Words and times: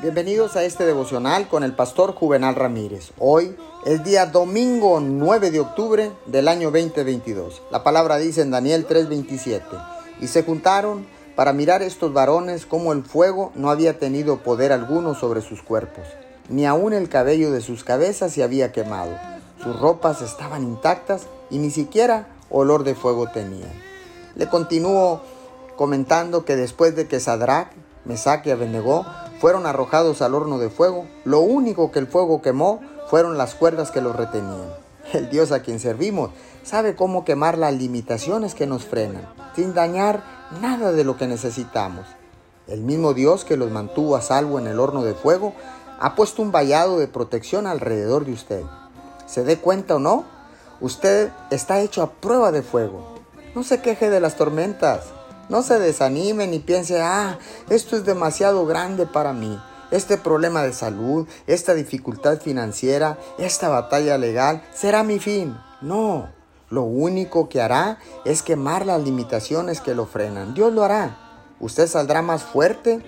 Bienvenidos 0.00 0.54
a 0.54 0.62
este 0.62 0.86
devocional 0.86 1.48
con 1.48 1.64
el 1.64 1.74
pastor 1.74 2.14
Juvenal 2.14 2.54
Ramírez. 2.54 3.10
Hoy 3.18 3.56
es 3.84 4.04
día 4.04 4.26
domingo 4.26 5.00
9 5.00 5.50
de 5.50 5.58
octubre 5.58 6.12
del 6.26 6.46
año 6.46 6.70
2022. 6.70 7.62
La 7.72 7.82
palabra 7.82 8.16
dice 8.16 8.42
en 8.42 8.52
Daniel 8.52 8.86
3:27, 8.86 9.64
y 10.20 10.28
se 10.28 10.44
juntaron 10.44 11.04
para 11.34 11.52
mirar 11.52 11.82
estos 11.82 12.12
varones 12.12 12.64
como 12.64 12.92
el 12.92 13.02
fuego 13.02 13.50
no 13.56 13.70
había 13.70 13.98
tenido 13.98 14.36
poder 14.44 14.70
alguno 14.70 15.16
sobre 15.16 15.40
sus 15.40 15.62
cuerpos, 15.62 16.06
ni 16.48 16.64
aun 16.64 16.92
el 16.92 17.08
cabello 17.08 17.50
de 17.50 17.60
sus 17.60 17.82
cabezas 17.82 18.32
se 18.32 18.44
había 18.44 18.70
quemado. 18.70 19.18
Sus 19.60 19.80
ropas 19.80 20.22
estaban 20.22 20.62
intactas 20.62 21.26
y 21.50 21.58
ni 21.58 21.72
siquiera 21.72 22.28
olor 22.50 22.84
de 22.84 22.94
fuego 22.94 23.30
tenían. 23.32 23.72
Le 24.36 24.48
continúo 24.48 25.22
comentando 25.74 26.44
que 26.44 26.54
después 26.54 26.94
de 26.94 27.08
que 27.08 27.18
Sadrach, 27.18 27.72
Mesach 28.04 28.46
y 28.46 28.52
Abednego 28.52 29.04
fueron 29.40 29.66
arrojados 29.66 30.22
al 30.22 30.34
horno 30.34 30.58
de 30.58 30.70
fuego, 30.70 31.06
lo 31.24 31.40
único 31.40 31.92
que 31.92 31.98
el 31.98 32.06
fuego 32.06 32.42
quemó 32.42 32.80
fueron 33.08 33.38
las 33.38 33.54
cuerdas 33.54 33.90
que 33.90 34.00
los 34.00 34.16
retenían. 34.16 34.72
El 35.12 35.30
Dios 35.30 35.52
a 35.52 35.60
quien 35.60 35.80
servimos 35.80 36.30
sabe 36.62 36.94
cómo 36.94 37.24
quemar 37.24 37.56
las 37.56 37.72
limitaciones 37.72 38.54
que 38.54 38.66
nos 38.66 38.84
frenan, 38.84 39.26
sin 39.56 39.72
dañar 39.72 40.22
nada 40.60 40.92
de 40.92 41.04
lo 41.04 41.16
que 41.16 41.26
necesitamos. 41.26 42.06
El 42.66 42.82
mismo 42.82 43.14
Dios 43.14 43.44
que 43.44 43.56
los 43.56 43.70
mantuvo 43.70 44.16
a 44.16 44.20
salvo 44.20 44.58
en 44.58 44.66
el 44.66 44.78
horno 44.78 45.02
de 45.02 45.14
fuego 45.14 45.54
ha 45.98 46.14
puesto 46.14 46.42
un 46.42 46.52
vallado 46.52 46.98
de 46.98 47.08
protección 47.08 47.66
alrededor 47.66 48.26
de 48.26 48.32
usted. 48.32 48.62
¿Se 49.26 49.44
dé 49.44 49.58
cuenta 49.58 49.96
o 49.96 49.98
no? 49.98 50.24
Usted 50.80 51.30
está 51.50 51.80
hecho 51.80 52.02
a 52.02 52.10
prueba 52.10 52.52
de 52.52 52.62
fuego. 52.62 53.14
No 53.54 53.64
se 53.64 53.80
queje 53.80 54.10
de 54.10 54.20
las 54.20 54.36
tormentas. 54.36 55.06
No 55.48 55.62
se 55.62 55.78
desanime 55.78 56.46
ni 56.46 56.58
piense, 56.58 57.00
ah, 57.00 57.38
esto 57.70 57.96
es 57.96 58.04
demasiado 58.04 58.66
grande 58.66 59.06
para 59.06 59.32
mí. 59.32 59.58
Este 59.90 60.18
problema 60.18 60.62
de 60.62 60.74
salud, 60.74 61.26
esta 61.46 61.72
dificultad 61.72 62.40
financiera, 62.40 63.18
esta 63.38 63.70
batalla 63.70 64.18
legal, 64.18 64.62
será 64.74 65.02
mi 65.02 65.18
fin. 65.18 65.56
No, 65.80 66.28
lo 66.68 66.82
único 66.82 67.48
que 67.48 67.62
hará 67.62 67.98
es 68.26 68.42
quemar 68.42 68.84
las 68.84 69.02
limitaciones 69.02 69.80
que 69.80 69.94
lo 69.94 70.04
frenan. 70.04 70.52
Dios 70.52 70.72
lo 70.74 70.84
hará. 70.84 71.16
Usted 71.60 71.88
saldrá 71.88 72.20
más 72.20 72.42
fuerte, 72.42 73.00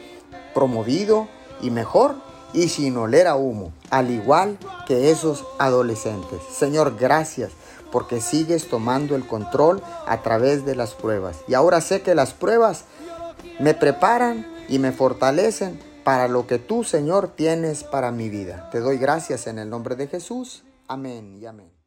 promovido 0.54 1.28
y 1.60 1.70
mejor 1.70 2.14
y 2.54 2.68
sin 2.68 2.96
oler 2.96 3.26
a 3.26 3.36
humo, 3.36 3.72
al 3.90 4.10
igual 4.10 4.58
que 4.86 5.10
esos 5.10 5.44
adolescentes. 5.58 6.40
Señor, 6.50 6.96
gracias 6.98 7.52
porque 7.90 8.20
sigues 8.20 8.68
tomando 8.68 9.16
el 9.16 9.26
control 9.26 9.82
a 10.06 10.22
través 10.22 10.64
de 10.64 10.74
las 10.74 10.94
pruebas. 10.94 11.38
Y 11.48 11.54
ahora 11.54 11.80
sé 11.80 12.02
que 12.02 12.14
las 12.14 12.32
pruebas 12.32 12.84
me 13.58 13.74
preparan 13.74 14.46
y 14.68 14.78
me 14.78 14.92
fortalecen 14.92 15.80
para 16.04 16.28
lo 16.28 16.46
que 16.46 16.58
tú, 16.58 16.84
Señor, 16.84 17.28
tienes 17.36 17.84
para 17.84 18.10
mi 18.10 18.28
vida. 18.28 18.68
Te 18.70 18.80
doy 18.80 18.98
gracias 18.98 19.46
en 19.46 19.58
el 19.58 19.68
nombre 19.68 19.96
de 19.96 20.06
Jesús. 20.06 20.64
Amén 20.88 21.38
y 21.40 21.46
amén. 21.46 21.79